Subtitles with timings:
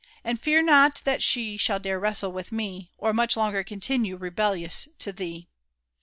[0.23, 5.11] And fear not that she l^halldare wrestle with me, Or much longer continue rebellious to
[5.13, 5.47] thee."